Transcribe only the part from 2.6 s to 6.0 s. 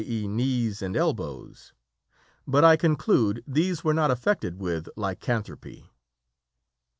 I conclude these were not affected with 'Lycanthropy.'"